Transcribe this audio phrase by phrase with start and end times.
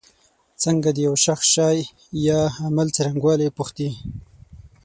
[0.63, 1.77] څنګه د یو شخص شي
[2.27, 3.89] یا عمل څرنګوالی پوښتی.